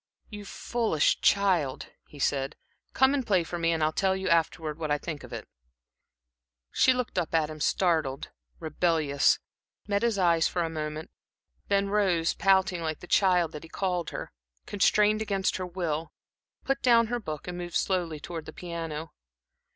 [0.29, 2.55] "You foolish child," he said,
[2.91, 5.47] "come and play for me, and I'll tell you, afterwards, what I think of it."
[6.71, 9.37] She looked up at him startled, rebellious,
[9.87, 11.11] met his eyes for a moment,
[11.67, 14.31] then rose, pouting, like the child that he called her,
[14.65, 16.11] constrained against her will,
[16.63, 19.13] put down her book, and moved slowly toward the piano.